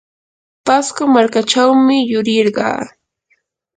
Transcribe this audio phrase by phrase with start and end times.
[0.65, 2.81] pasco markachawmi yurirqaa.